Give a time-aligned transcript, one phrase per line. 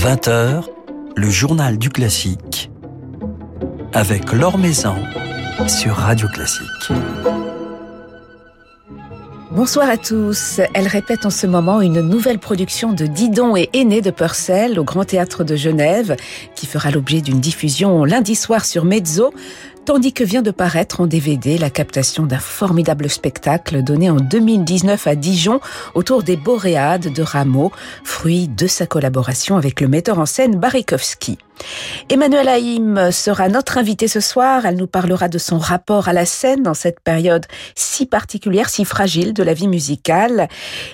[0.00, 0.64] 20h,
[1.14, 2.70] le journal du classique
[3.92, 4.94] avec Laure Maison
[5.68, 6.64] sur Radio Classique.
[9.50, 10.62] Bonsoir à tous.
[10.72, 14.84] Elle répète en ce moment une nouvelle production de Didon et Aîné de Purcell au
[14.84, 16.16] Grand Théâtre de Genève,
[16.54, 19.34] qui fera l'objet d'une diffusion lundi soir sur Mezzo,
[19.90, 25.04] tandis que vient de paraître en DVD la captation d'un formidable spectacle donné en 2019
[25.08, 25.58] à Dijon
[25.94, 27.72] autour des Boréades de Rameau,
[28.04, 31.38] fruit de sa collaboration avec le metteur en scène Barikowski.
[32.08, 34.64] Emmanuel Haïm sera notre invitée ce soir.
[34.64, 38.84] Elle nous parlera de son rapport à la scène dans cette période si particulière, si
[38.84, 40.48] fragile de la vie musicale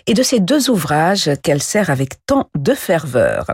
[0.06, 3.46] et de ces deux ouvrages qu'elle sert avec tant de ferveur.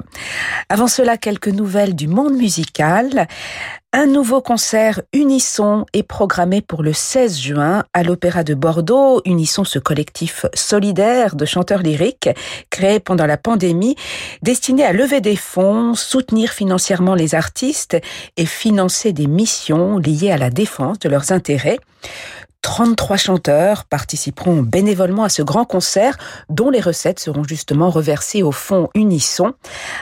[0.68, 3.26] Avant cela, quelques nouvelles du monde musical.
[3.94, 9.20] Un nouveau concert Unisson est programmé pour le 16 juin à l'Opéra de Bordeaux.
[9.26, 12.30] Unisson, ce collectif solidaire de chanteurs lyriques
[12.70, 13.96] créé pendant la pandémie,
[14.40, 17.98] destiné à lever des fonds, soutenir financièrement les artistes
[18.38, 21.78] et financer des missions liées à la défense de leurs intérêts.
[22.62, 26.16] 33 chanteurs participeront bénévolement à ce grand concert
[26.48, 29.52] dont les recettes seront justement reversées au fond Unisson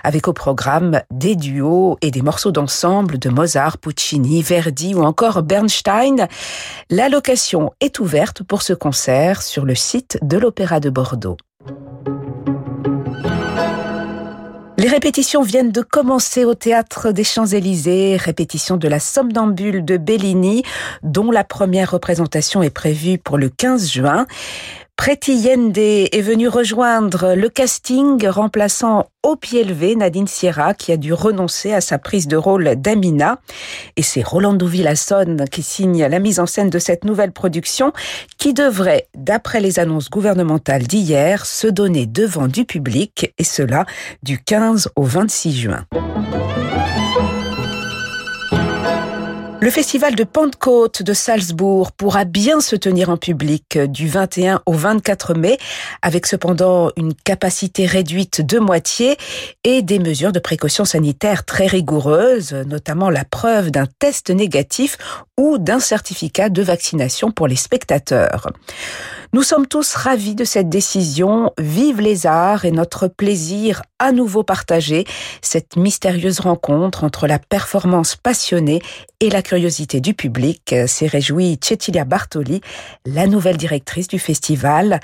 [0.05, 5.43] avec au programme des duos et des morceaux d'ensemble de Mozart, Puccini, Verdi ou encore
[5.43, 6.29] Bernstein.
[6.91, 11.37] La location est ouverte pour ce concert sur le site de l'Opéra de Bordeaux.
[14.81, 20.63] Les répétitions viennent de commencer au théâtre des Champs-Élysées, répétition de la Somnambule de Bellini,
[21.03, 24.27] dont la première représentation est prévue pour le 15 juin.
[25.01, 30.99] Preti Yende est venu rejoindre le casting remplaçant au pied levé Nadine Sierra qui a
[30.99, 33.39] dû renoncer à sa prise de rôle d'Amina.
[33.97, 37.95] Et c'est Rolando Villasson qui signe la mise en scène de cette nouvelle production
[38.37, 43.87] qui devrait, d'après les annonces gouvernementales d'hier, se donner devant du public et cela
[44.23, 45.87] du 15 au 26 juin.
[49.63, 54.73] Le festival de Pentecôte de Salzbourg pourra bien se tenir en public du 21 au
[54.73, 55.59] 24 mai,
[56.01, 59.19] avec cependant une capacité réduite de moitié
[59.63, 64.97] et des mesures de précaution sanitaire très rigoureuses, notamment la preuve d'un test négatif
[65.37, 68.51] ou d'un certificat de vaccination pour les spectateurs.
[69.33, 71.53] Nous sommes tous ravis de cette décision.
[71.57, 75.05] Vive les arts et notre plaisir à nouveau partagé.
[75.41, 78.83] Cette mystérieuse rencontre entre la performance passionnée
[79.21, 82.61] et la curiosité du public s'est réjouie Cecilia Bartoli,
[83.05, 85.01] la nouvelle directrice du festival.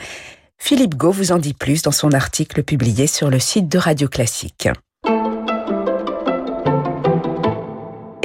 [0.57, 4.07] Philippe Gau vous en dit plus dans son article publié sur le site de Radio
[4.07, 4.69] Classique.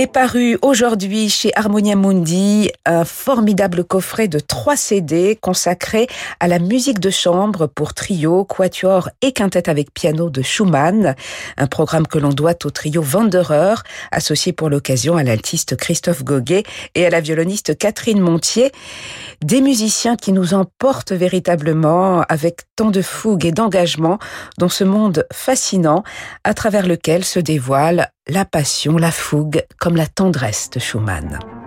[0.01, 6.07] Est paru aujourd'hui chez Harmonia Mundi un formidable coffret de trois CD consacré
[6.39, 11.16] à la musique de chambre pour trio, quatuor et quintette avec piano de Schumann,
[11.57, 13.75] un programme que l'on doit au trio Wanderer,
[14.11, 16.63] associé pour l'occasion à l'altiste Christophe Goguet
[16.95, 18.72] et à la violoniste Catherine Montier,
[19.44, 24.17] des musiciens qui nous emportent véritablement avec tant de fougue et d'engagement
[24.57, 26.03] dans ce monde fascinant
[26.44, 31.60] à travers lequel se dévoile la passion, la fougue, comme la tendresse de Schumann.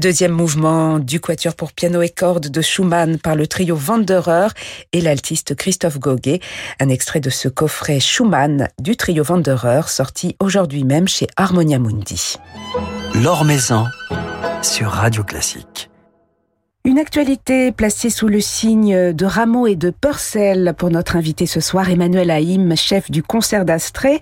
[0.00, 4.48] Deuxième mouvement du quatuor pour piano et cordes de Schumann par le trio Wanderer
[4.92, 6.40] et l'altiste Christophe Goguet.
[6.80, 12.36] Un extrait de ce coffret Schumann du trio Wanderer sorti aujourd'hui même chez Harmonia Mundi.
[13.14, 13.84] L'Or Maison
[14.62, 15.89] sur Radio Classique.
[16.86, 21.60] Une actualité placée sous le signe de Rameau et de Purcell pour notre invité ce
[21.60, 24.18] soir, Emmanuel Haïm, chef du concert d'Astrée,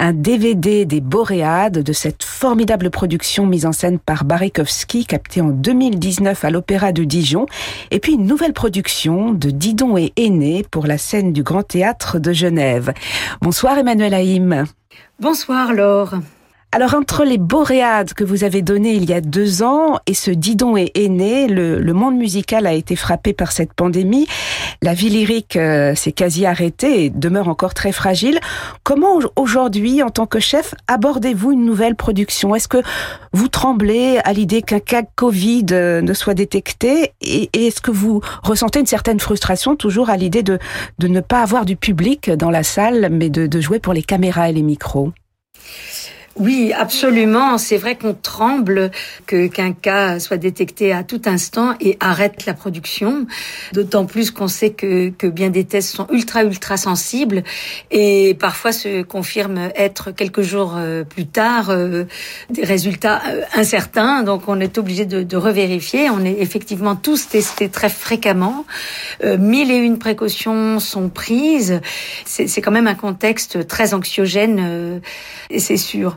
[0.00, 5.50] un DVD des Boréades de cette formidable production mise en scène par Barikowski, captée en
[5.50, 7.44] 2019 à l'Opéra de Dijon,
[7.90, 12.18] et puis une nouvelle production de Didon et Aîné pour la scène du Grand Théâtre
[12.18, 12.94] de Genève.
[13.42, 14.64] Bonsoir Emmanuel Haïm.
[15.20, 16.14] Bonsoir Laure.
[16.70, 20.30] Alors entre les boréades que vous avez données il y a deux ans et ce
[20.30, 24.26] Didon est aîné, le, le monde musical a été frappé par cette pandémie.
[24.82, 28.38] La vie lyrique euh, s'est quasi arrêtée et demeure encore très fragile.
[28.82, 32.54] Comment aujourd'hui, en tant que chef, abordez-vous une nouvelle production?
[32.54, 32.82] Est-ce que
[33.32, 37.12] vous tremblez à l'idée qu'un cas Covid euh, ne soit détecté?
[37.22, 40.58] Et, et est-ce que vous ressentez une certaine frustration toujours à l'idée de,
[40.98, 44.02] de ne pas avoir du public dans la salle, mais de, de jouer pour les
[44.02, 45.12] caméras et les micros?
[46.36, 47.58] Oui, absolument.
[47.58, 48.92] C'est vrai qu'on tremble
[49.26, 53.26] que qu'un cas soit détecté à tout instant et arrête la production.
[53.72, 57.42] D'autant plus qu'on sait que, que bien des tests sont ultra ultra sensibles
[57.90, 62.04] et parfois se confirment être quelques jours euh, plus tard euh,
[62.50, 64.22] des résultats euh, incertains.
[64.22, 66.08] Donc on est obligé de, de revérifier.
[66.08, 68.64] On est effectivement tous testés très fréquemment.
[69.24, 71.80] mille et une précautions sont prises.
[72.24, 75.00] C'est quand même un contexte très anxiogène
[75.50, 76.16] et c'est sûr.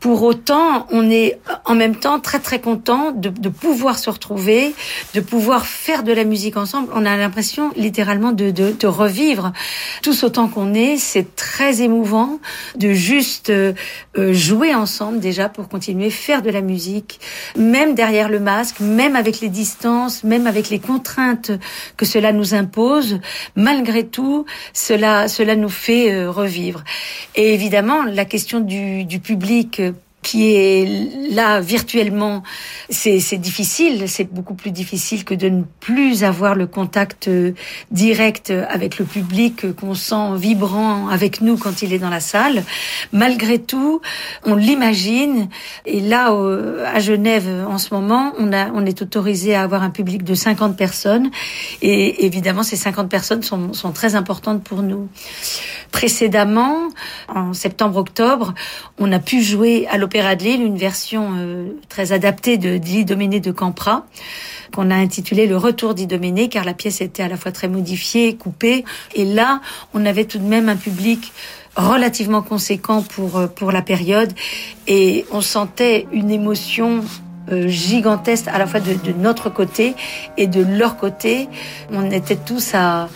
[0.00, 4.74] Pour autant, on est en même temps très très content de, de, pouvoir se retrouver,
[5.12, 6.88] de pouvoir faire de la musique ensemble.
[6.94, 9.52] On a l'impression littéralement de, de, de, revivre
[10.02, 10.96] tous autant qu'on est.
[10.96, 12.40] C'est très émouvant
[12.76, 13.74] de juste euh,
[14.16, 17.20] jouer ensemble déjà pour continuer à faire de la musique,
[17.56, 21.50] même derrière le masque, même avec les distances, même avec les contraintes
[21.98, 23.20] que cela nous impose.
[23.54, 26.84] Malgré tout, cela cela nous fait euh, revivre.
[27.36, 29.82] Et évidemment, la question du, du public
[30.22, 32.42] qui est là virtuellement,
[32.90, 37.52] c'est difficile, c'est beaucoup plus difficile que de ne plus avoir le contact euh,
[37.90, 42.64] direct avec le public qu'on sent vibrant avec nous quand il est dans la salle.
[43.12, 44.00] Malgré tout,
[44.44, 45.48] on l'imagine.
[45.86, 46.34] Et là,
[46.86, 50.34] à Genève, en ce moment, on, a, on est autorisé à avoir un public de
[50.34, 51.30] 50 personnes.
[51.80, 55.08] Et évidemment, ces 50 personnes sont, sont très importantes pour nous.
[55.92, 56.88] Précédemment,
[57.28, 58.54] en septembre-octobre,
[58.98, 63.40] on a pu jouer à l'Opéra de Lille une version euh, très adaptée de d'Idoménée
[63.40, 64.06] de Campra
[64.74, 68.34] qu'on a intitulé Le Retour d'Idoménée car la pièce était à la fois très modifiée,
[68.34, 68.84] coupée
[69.14, 69.60] et là,
[69.94, 71.32] on avait tout de même un public
[71.76, 74.32] relativement conséquent pour euh, pour la période
[74.86, 77.04] et on sentait une émotion
[77.50, 79.94] euh, gigantesque à la fois de, de notre côté
[80.36, 81.48] et de leur côté.
[81.92, 83.08] On était tous à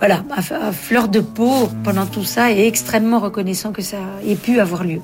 [0.00, 4.58] voilà, à, fleur de peau pendant tout ça et extrêmement reconnaissant que ça ait pu
[4.58, 5.00] avoir lieu.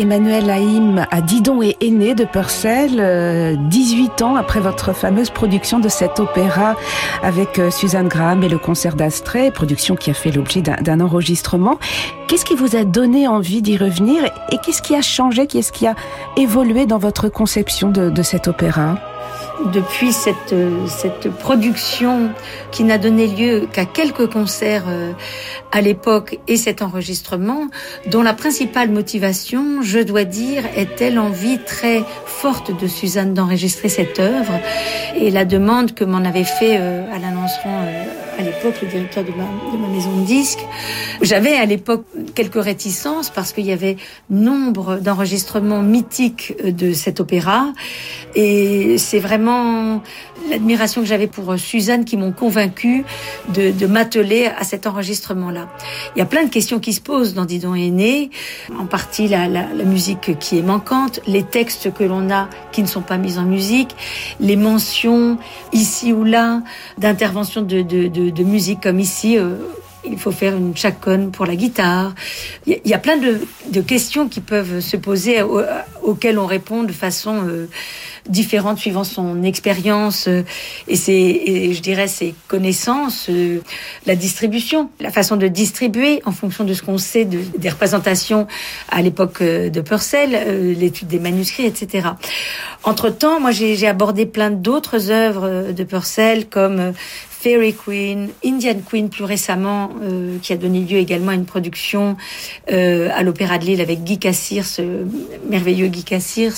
[0.00, 5.90] Emmanuel Haïm à Didon et Aîné de Purcell, 18 ans après votre fameuse production de
[5.90, 6.74] cet opéra
[7.22, 11.78] avec Suzanne Graham et le concert d'Astrée, production qui a fait l'objet d'un enregistrement.
[12.28, 15.86] Qu'est-ce qui vous a donné envie d'y revenir et qu'est-ce qui a changé, qu'est-ce qui
[15.86, 15.94] a
[16.38, 18.96] évolué dans votre conception de, de cet opéra?
[19.74, 20.54] Depuis cette,
[20.86, 22.30] cette production
[22.70, 25.12] qui n'a donné lieu qu'à quelques concerts euh,
[25.72, 27.68] à l'époque et cet enregistrement,
[28.06, 34.18] dont la principale motivation, je dois dire, était l'envie très forte de Suzanne d'enregistrer cette
[34.18, 34.52] œuvre
[35.16, 37.34] et la demande que m'en avait fait euh, Alain
[37.66, 38.04] euh,
[38.38, 40.64] à l'époque, le directeur de ma, maison de disques.
[41.22, 43.96] J'avais à l'époque quelques réticences parce qu'il y avait
[44.28, 47.72] nombre d'enregistrements mythiques de cet opéra
[48.34, 50.02] et c'est vraiment
[50.48, 53.04] l'admiration que j'avais pour Suzanne qui m'ont convaincu
[53.52, 55.68] de, m'atteler à cet enregistrement-là.
[56.14, 58.30] Il y a plein de questions qui se posent dans Didon est né,
[58.78, 59.48] en partie la
[59.84, 63.44] musique qui est manquante, les textes que l'on a qui ne sont pas mis en
[63.44, 63.94] musique,
[64.38, 65.38] les mentions
[65.72, 66.62] ici ou là
[66.98, 69.38] d'intervention de, de, de, de, musique comme ici.
[69.38, 69.56] Euh,
[70.02, 72.14] il faut faire une chaconne pour la guitare.
[72.66, 75.42] Il y a plein de, questions qui peuvent se poser
[76.02, 77.68] auxquelles on répond de façon euh,
[78.26, 80.42] différente suivant son expérience euh,
[80.88, 83.28] et ses, je dirais, ses connaissances,
[84.06, 88.46] la distribution, la façon de distribuer en fonction de ce qu'on sait de, des représentations
[88.88, 90.30] à l'époque de Purcell,
[90.78, 92.08] l'étude des manuscrits, etc.
[92.84, 96.94] Entre-temps, moi, j'ai abordé plein d'autres œuvres de Purcell comme
[97.40, 102.18] Fairy Queen, Indian Queen plus récemment, euh, qui a donné lieu également à une production
[102.70, 104.82] euh, à l'Opéra de Lille avec Guy Cassirs, ce
[105.48, 106.54] merveilleux Guy Cassirs.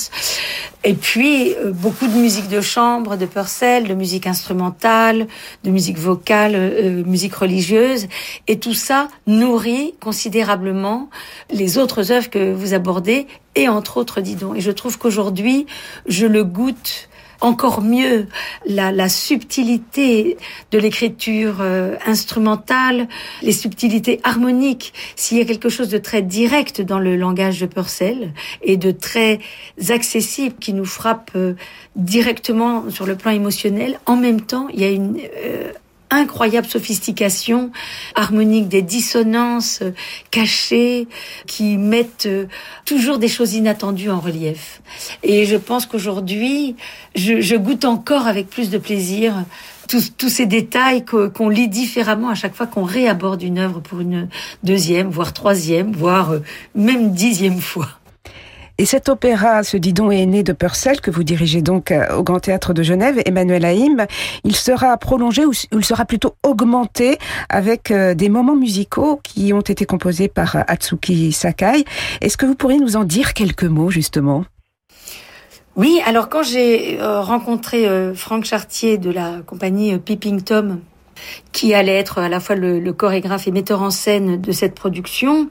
[0.82, 5.28] Et puis euh, beaucoup de musique de chambre, de Purcell, de musique instrumentale,
[5.62, 8.08] de musique vocale, euh, musique religieuse,
[8.48, 11.08] et tout ça nourrit considérablement
[11.52, 14.56] les autres œuvres que vous abordez, et entre autres, dis donc.
[14.56, 15.66] Et je trouve qu'aujourd'hui,
[16.06, 17.08] je le goûte
[17.42, 18.26] encore mieux
[18.66, 20.38] la, la subtilité
[20.70, 23.08] de l'écriture euh, instrumentale,
[23.42, 24.94] les subtilités harmoniques.
[25.16, 28.32] S'il y a quelque chose de très direct dans le langage de Purcell
[28.62, 29.40] et de très
[29.90, 31.54] accessible qui nous frappe euh,
[31.96, 35.72] directement sur le plan émotionnel, en même temps, il y a une euh,
[36.12, 37.72] incroyable sophistication
[38.14, 39.92] harmonique, des dissonances euh,
[40.30, 41.08] cachées
[41.46, 42.46] qui mettent euh,
[42.84, 44.82] toujours des choses inattendues en relief.
[45.22, 46.76] Et je pense qu'aujourd'hui,
[47.14, 49.44] je, je, goûte encore avec plus de plaisir
[49.88, 54.00] tous, tous ces détails qu'on lit différemment à chaque fois qu'on réaborde une œuvre pour
[54.00, 54.28] une
[54.62, 56.42] deuxième, voire troisième, voire euh,
[56.74, 57.88] même dixième fois.
[58.82, 62.24] Et cet opéra, ce Didon est né de Purcell, que vous dirigez donc euh, au
[62.24, 64.08] Grand Théâtre de Genève, Emmanuel Haïm,
[64.42, 67.16] il sera prolongé ou il sera plutôt augmenté
[67.48, 71.84] avec euh, des moments musicaux qui ont été composés par euh, Atsuki Sakai.
[72.20, 74.44] Est-ce que vous pourriez nous en dire quelques mots, justement?
[75.76, 77.86] Oui, alors quand j'ai rencontré
[78.16, 80.80] Franck Chartier de la compagnie Peeping Tom,
[81.52, 84.74] qui allait être à la fois le, le, chorégraphe et metteur en scène de cette
[84.74, 85.48] production.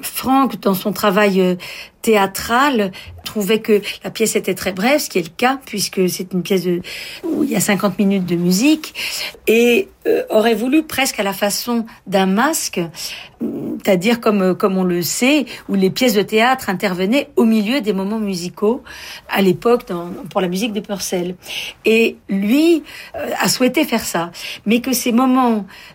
[0.00, 1.56] Franck, dans son travail
[2.02, 2.92] théâtral
[3.24, 6.42] trouvait que la pièce était très brève, ce qui est le cas puisque c'est une
[6.42, 6.80] pièce de,
[7.24, 8.94] où il y a 50 minutes de musique
[9.46, 12.80] et euh, aurait voulu presque à la façon d'un masque,
[13.40, 17.92] c'est-à-dire comme comme on le sait, où les pièces de théâtre intervenaient au milieu des
[17.92, 18.82] moments musicaux
[19.28, 19.82] à l'époque
[20.30, 21.34] pour la musique de Purcell.
[21.84, 22.82] Et lui
[23.14, 24.30] euh, a souhaité faire ça,
[24.64, 25.37] mais que ces moments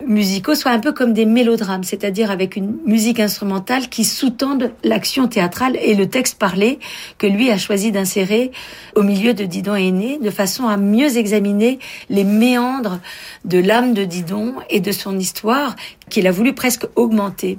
[0.06, 5.28] musicaux soient un peu comme des mélodrames, c'est-à-dire avec une musique instrumentale qui sous-tende l'action
[5.28, 6.78] théâtrale et le texte parlé
[7.18, 8.52] que lui a choisi d'insérer
[8.94, 11.78] au milieu de Didon Aîné, de façon à mieux examiner
[12.10, 13.00] les méandres
[13.44, 15.76] de l'âme de Didon et de son histoire
[16.10, 17.58] qu'il a voulu presque augmenter.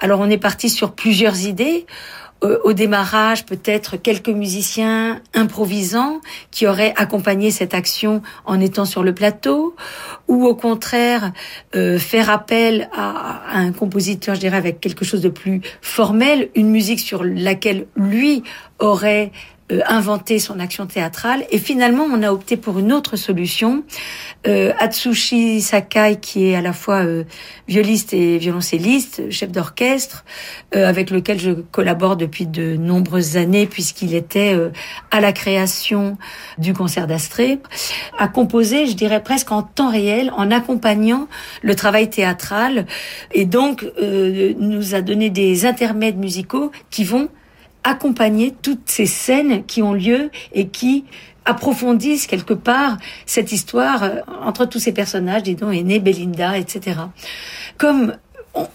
[0.00, 1.86] Alors on est parti sur plusieurs idées
[2.42, 6.20] au démarrage peut-être quelques musiciens improvisants
[6.50, 9.74] qui auraient accompagné cette action en étant sur le plateau,
[10.28, 11.32] ou au contraire
[11.74, 16.48] euh, faire appel à, à, un compositeur, je dirais, avec quelque chose de plus formel,
[16.54, 18.42] une musique sur laquelle lui
[18.78, 19.32] aurait
[19.70, 21.44] euh, inventer son action théâtrale.
[21.50, 23.82] Et finalement, on a opté pour une autre solution.
[24.46, 27.24] Euh, Atsushi Sakai, qui est à la fois euh,
[27.68, 30.24] violiste et violoncelliste, chef d'orchestre,
[30.74, 34.70] euh, avec lequel je collabore depuis de nombreuses années, puisqu'il était euh,
[35.10, 36.16] à la création
[36.58, 37.58] du concert d'Astrée,
[38.18, 41.28] a composé, je dirais presque en temps réel, en accompagnant
[41.62, 42.86] le travail théâtral,
[43.32, 47.28] et donc nous a donné des intermèdes musicaux qui vont
[47.84, 51.04] accompagner toutes ces scènes qui ont lieu et qui
[51.44, 57.00] approfondissent quelque part cette histoire euh, entre tous ces personnages, dis donc, Aîné, Belinda, etc.
[57.78, 58.14] Comme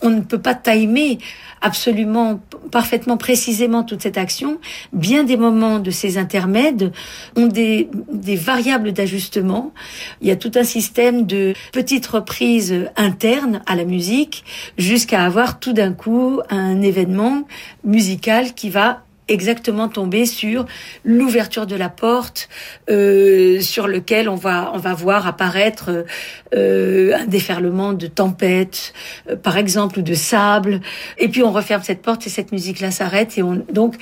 [0.02, 1.20] on, ne peut pas timer
[1.62, 2.40] absolument
[2.72, 4.60] parfaitement précisément toute cette action.
[4.94, 6.92] Bien des moments de ces intermèdes
[7.36, 9.74] ont des, des variables d'ajustement.
[10.22, 14.44] Il y a tout un système de petites reprises internes à la musique
[14.78, 17.44] jusqu'à avoir tout d'un coup un événement
[17.84, 20.66] musical qui va exactement tomber sur
[21.04, 22.50] l'ouverture de la porte
[22.90, 26.06] euh, sur lequel on va on va voir apparaître
[26.54, 28.94] euh, un déferlement de tempête
[29.30, 30.82] euh, par exemple ou de sable.
[31.18, 33.38] Et puis on referme cette porte et cette musique là s'arrête.
[33.38, 33.96] Et on donc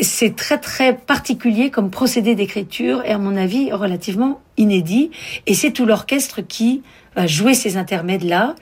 [0.00, 5.10] c'est très très particulier comme procédé d'écriture et à mon avis relativement inédit.
[5.46, 6.82] Et c'est tout l'orchestre qui
[7.18, 8.54] va jouer ces intermèdes-là.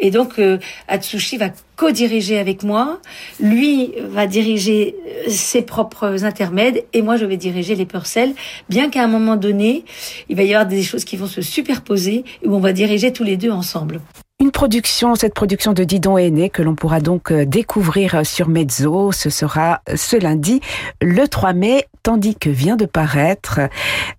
[0.00, 3.00] Et donc, euh, Atsushi va co-diriger avec moi.
[3.38, 8.32] Lui va diriger euh, ses propres intermèdes et moi, je vais diriger les Purcell.
[8.68, 9.84] Bien qu'à un moment donné,
[10.28, 13.24] il va y avoir des choses qui vont se superposer où on va diriger tous
[13.24, 14.00] les deux ensemble.
[14.40, 18.48] Une production, cette production de Didon Aîné que l'on pourra donc euh, découvrir euh, sur
[18.48, 20.60] Mezzo, ce sera ce lundi,
[21.02, 23.58] le 3 mai, tandis que vient de paraître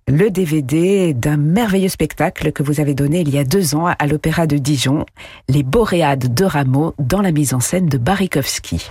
[0.06, 4.06] le DVD d'un merveilleux spectacle que vous avez donné il y a deux ans à
[4.06, 5.06] l'Opéra de Dijon,
[5.48, 8.90] Les Boréades de Rameau, dans la mise en scène de Barikowski.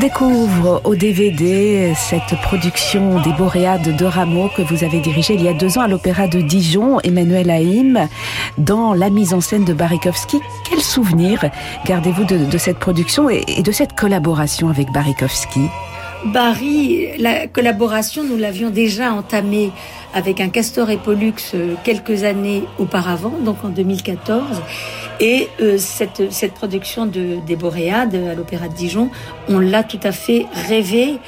[0.00, 5.48] Découvre au DVD cette production des Boréades de Rameau que vous avez dirigée il y
[5.48, 8.08] a deux ans à l'Opéra de Dijon, Emmanuel Haïm,
[8.56, 10.40] dans la mise en scène de Barikowski.
[10.68, 11.44] Quel souvenir
[11.84, 15.60] gardez-vous de, cette production et, de cette collaboration avec Barikowski?
[16.26, 19.72] Barry, la collaboration, nous l'avions déjà entamée
[20.12, 24.60] avec un Castor et Pollux euh, quelques années auparavant, donc en 2014.
[25.20, 29.10] Et euh, cette, cette production de, des Boréades à l'Opéra de Dijon,
[29.48, 31.18] on l'a tout à fait rêvé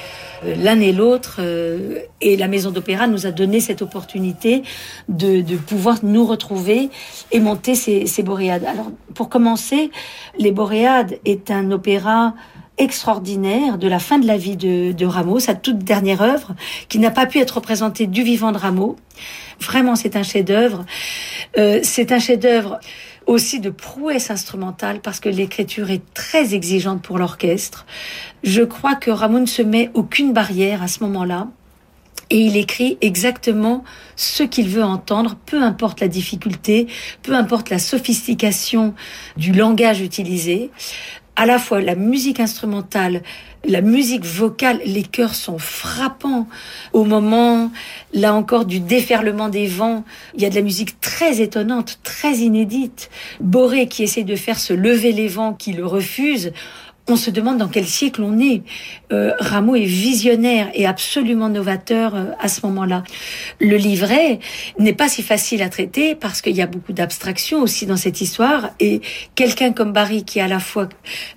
[0.44, 1.37] euh, l'un et l'autre.
[1.40, 4.62] Euh, et la maison d'opéra nous a donné cette opportunité
[5.09, 6.90] de, de pouvoir nous retrouver
[7.31, 8.64] et monter ces, ces Boréades.
[8.64, 9.90] Alors, pour commencer,
[10.38, 12.35] Les Boréades est un opéra
[12.78, 16.54] extraordinaire de la fin de la vie de, de Rameau, sa toute dernière œuvre,
[16.88, 18.96] qui n'a pas pu être représentée du vivant de Rameau.
[19.61, 20.85] Vraiment, c'est un chef-d'œuvre.
[21.58, 22.80] Euh, c'est un chef-d'œuvre
[23.26, 27.87] aussi de prouesse instrumentale parce que l'écriture est très exigeante pour l'orchestre.
[28.42, 31.48] Je crois que Ramon ne se met aucune barrière à ce moment-là
[32.30, 33.85] et il écrit exactement
[34.16, 36.87] ce qu'il veut entendre, peu importe la difficulté,
[37.22, 38.94] peu importe la sophistication
[39.37, 40.70] du langage utilisé.
[41.34, 43.22] À la fois la musique instrumentale,
[43.64, 46.46] la musique vocale, les chœurs sont frappants.
[46.92, 47.70] Au moment,
[48.12, 52.34] là encore, du déferlement des vents, il y a de la musique très étonnante, très
[52.38, 53.08] inédite.
[53.40, 56.52] Boré qui essaie de faire se lever les vents qui le refusent
[57.12, 58.62] on se demande dans quel siècle on est.
[59.12, 63.05] Euh, Rameau est visionnaire et absolument novateur euh, à ce moment-là.
[63.61, 64.38] Le livret
[64.79, 68.22] n'est pas si facile à traiter parce qu'il y a beaucoup d'abstraction aussi dans cette
[68.22, 69.03] histoire et
[69.35, 70.88] quelqu'un comme Barry qui est à la fois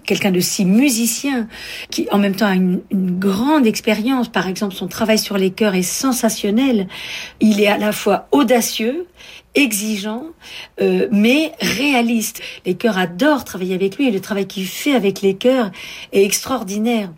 [0.05, 1.47] quelqu'un de si musicien,
[1.89, 5.51] qui en même temps a une, une grande expérience, par exemple son travail sur les
[5.51, 6.87] chœurs est sensationnel,
[7.41, 9.07] il est à la fois audacieux
[9.55, 10.23] exigeant,
[10.81, 12.41] euh, mais réaliste.
[12.65, 15.71] Les chœurs adorent travailler avec lui et le travail qu'il fait avec les chœurs
[16.11, 17.11] est extraordinaire.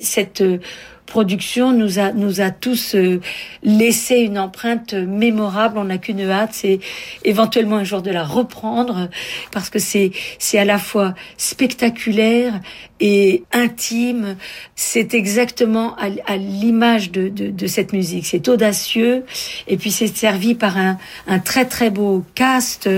[0.00, 0.58] Cette euh,
[1.06, 3.20] production nous a nous a tous euh,
[3.62, 5.78] laissé une empreinte mémorable.
[5.78, 6.80] On n'a qu'une hâte, c'est
[7.24, 9.08] éventuellement un jour de la reprendre
[9.50, 12.60] parce que c'est c'est à la fois spectaculaire
[13.00, 14.36] et intime.
[14.74, 18.26] C'est exactement à, l'image de, de, de, cette musique.
[18.26, 19.24] C'est audacieux
[19.66, 22.88] et puis c'est servi par un, un très très beau cast.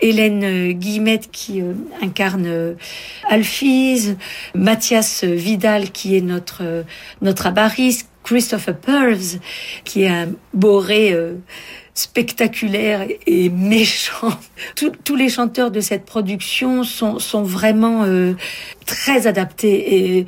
[0.00, 1.72] Hélène Guillemette qui euh,
[2.02, 2.74] incarne euh,
[3.28, 4.16] Alphys,
[4.54, 6.82] Mathias Vidal qui est notre euh,
[7.22, 9.40] notre abariste, Christopher Pearls
[9.84, 11.14] qui est un boré
[11.96, 14.30] spectaculaire et méchant.
[15.04, 18.04] tous les chanteurs de cette production sont, sont vraiment
[18.84, 20.26] très adaptés et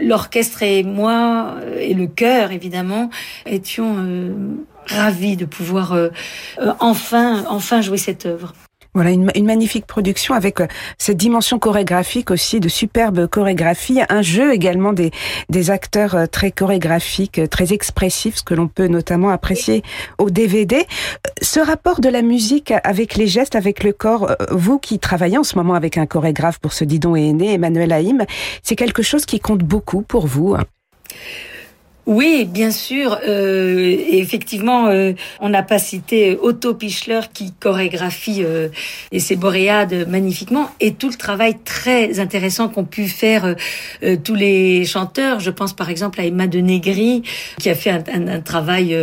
[0.00, 3.10] l'orchestre et moi et le chœur évidemment
[3.46, 3.96] étions
[4.86, 5.96] ravis de pouvoir
[6.78, 8.52] enfin enfin jouer cette œuvre.
[8.92, 10.66] Voilà, une, une, magnifique production avec euh,
[10.98, 15.12] cette dimension chorégraphique aussi, de superbes chorégraphies, un jeu également des,
[15.48, 19.84] des acteurs euh, très chorégraphiques, euh, très expressifs, ce que l'on peut notamment apprécier
[20.18, 20.86] au DVD.
[21.40, 25.44] Ce rapport de la musique avec les gestes, avec le corps, vous qui travaillez en
[25.44, 28.24] ce moment avec un chorégraphe pour ce Didon et Aîné, Emmanuel Haïm,
[28.64, 30.56] c'est quelque chose qui compte beaucoup pour vous
[32.10, 33.20] oui, bien sûr.
[33.28, 38.66] Euh, effectivement, euh, on n'a pas cité Otto Pichler qui chorégraphie euh,
[39.12, 43.54] et ses boréades magnifiquement et tout le travail très intéressant qu'ont pu faire
[44.02, 45.38] euh, tous les chanteurs.
[45.38, 47.22] Je pense par exemple à Emma de Negri
[47.60, 48.96] qui a fait un, travail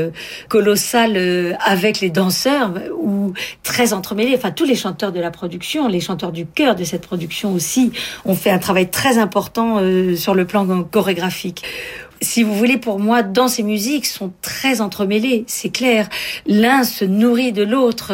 [0.50, 3.32] colossal avec les danseurs ou
[3.64, 4.34] très entremêlé.
[4.36, 7.94] Enfin, tous les chanteurs de la production, les chanteurs du cœur de cette production aussi,
[8.26, 9.80] ont fait un travail très important
[10.16, 11.64] sur le plan chorégraphique
[12.22, 16.10] si vous voulez, pour moi, dans ces musiques sont très entremêlées, c'est clair.
[16.46, 18.14] L'un se nourrit de l'autre.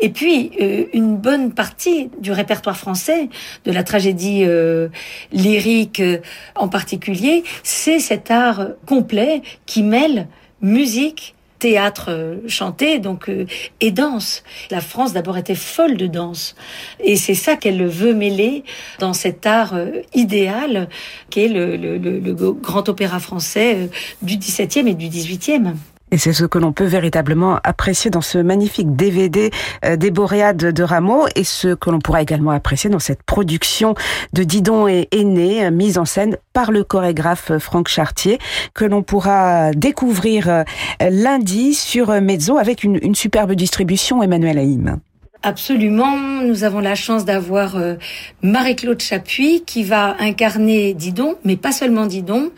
[0.00, 3.28] Et puis, euh, une bonne partie du répertoire français,
[3.64, 4.88] de la tragédie euh,
[5.32, 6.18] lyrique euh,
[6.54, 10.28] en particulier, c'est cet art complet qui mêle
[10.60, 13.46] musique, théâtre euh, chanté donc euh,
[13.80, 14.42] et danse.
[14.70, 16.54] La France d'abord était folle de danse
[17.00, 18.64] et c'est ça qu'elle veut mêler
[18.98, 20.88] dans cet art euh, idéal
[21.30, 23.88] qu'est le, le, le, grand opéra français
[24.22, 25.74] du XVIIe et du XVIIIe.
[26.10, 29.50] Et c'est ce que l'on peut véritablement apprécier dans ce magnifique DVD
[29.84, 33.94] euh, des Boréades de Rameau et ce que l'on pourra également apprécier dans cette production
[34.32, 38.38] de Didon et Aîné, euh, mise en scène par le chorégraphe Franck Chartier,
[38.74, 40.64] que l'on pourra découvrir euh,
[41.10, 44.98] lundi sur Mezzo avec une, une superbe distribution Emmanuel Haïm.
[45.44, 46.16] Absolument.
[46.42, 47.94] Nous avons la chance d'avoir euh,
[48.42, 52.50] Marie-Claude Chapuis qui va incarner Didon, mais pas seulement Didon,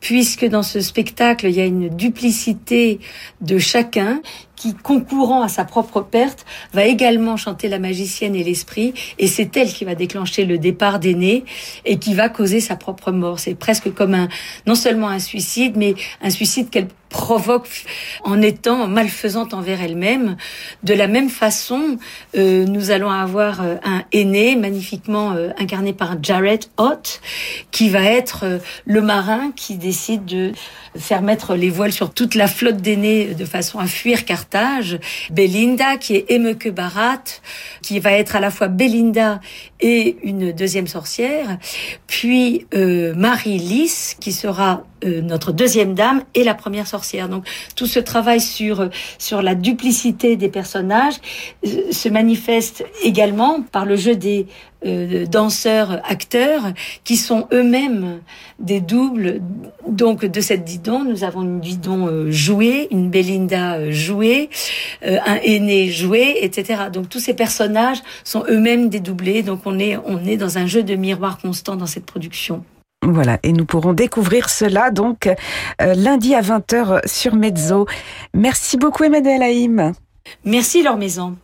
[0.00, 2.98] puisque dans ce spectacle, il y a une duplicité
[3.40, 4.20] de chacun
[4.56, 9.56] qui, concourant à sa propre perte, va également chanter la magicienne et l'esprit, et c'est
[9.56, 11.44] elle qui va déclencher le départ d'aîné
[11.84, 13.38] et qui va causer sa propre mort.
[13.38, 14.28] C'est presque comme un,
[14.66, 17.84] non seulement un suicide, mais un suicide qu'elle provoque
[18.24, 20.36] en étant malfaisante envers elle-même.
[20.82, 21.96] De la même façon,
[22.36, 27.20] euh, nous allons avoir euh, un aîné magnifiquement euh, incarné par Jared Ott,
[27.70, 30.52] qui va être le marin qui décide de
[30.96, 34.98] faire mettre les voiles sur toute la flotte d'aînés de façon à fuir Carthage.
[35.30, 37.22] Belinda, qui est Emeke Barat,
[37.80, 39.40] qui va être à la fois Belinda
[39.78, 41.58] et une deuxième sorcière.
[42.08, 47.28] Puis Marie Lys, qui sera euh, notre deuxième dame et la première sorcière.
[47.28, 48.88] Donc tout ce travail sur
[49.18, 51.16] sur la duplicité des personnages
[51.66, 54.46] euh, se manifeste également par le jeu des
[54.86, 56.62] euh, danseurs acteurs
[57.04, 58.20] qui sont eux-mêmes
[58.58, 59.40] des doubles.
[59.88, 64.48] Donc de cette Didon nous avons une Didon jouée une Belinda jouée
[65.02, 69.98] un aîné joué etc donc tous ces personnages sont eux-mêmes des doublés donc on est
[70.06, 72.64] on est dans un jeu de miroir constant dans cette production
[73.04, 77.86] voilà, et nous pourrons découvrir cela donc euh, lundi à 20h sur Mezzo.
[78.32, 79.92] Merci beaucoup Emmanuel Haïm.
[80.44, 81.36] Merci leur maison.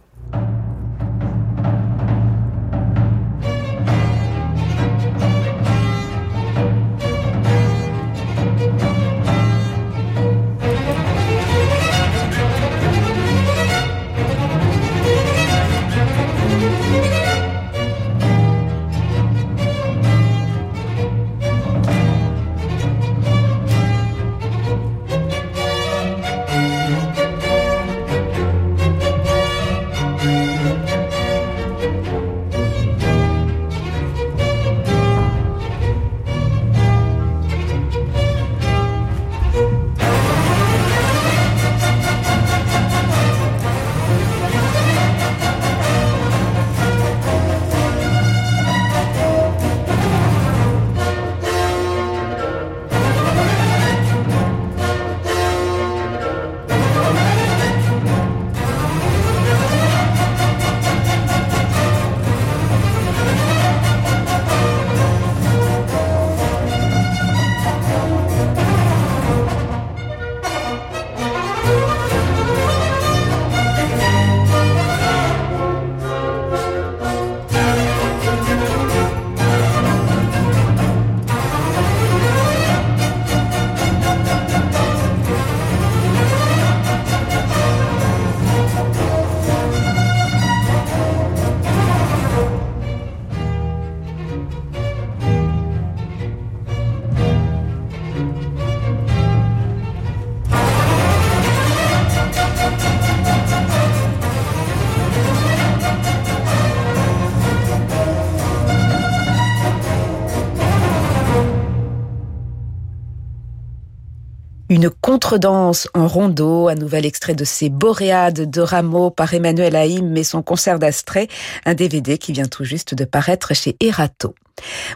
[115.10, 120.22] Contredanse en rondeau, un nouvel extrait de ces boréades de Rameau par Emmanuel Haïm et
[120.22, 121.26] son concert d'Astrée,
[121.66, 124.36] un DVD qui vient tout juste de paraître chez Erato.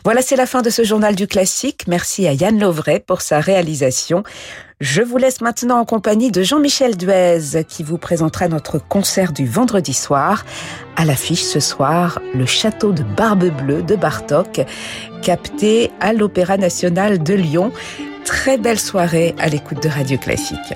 [0.05, 1.89] Voilà, c'est la fin de ce journal du classique.
[1.89, 4.23] Merci à Yann Lovray pour sa réalisation.
[4.79, 9.47] Je vous laisse maintenant en compagnie de Jean-Michel Duez qui vous présentera notre concert du
[9.47, 10.45] vendredi soir.
[10.95, 14.61] À l'affiche ce soir, le château de Barbe Bleue de Bartok,
[15.23, 17.73] capté à l'Opéra national de Lyon
[18.25, 20.75] très belle soirée à l'écoute de Radio Classique.